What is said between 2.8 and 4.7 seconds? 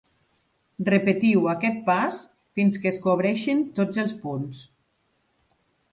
que es cobreixin tots els punts.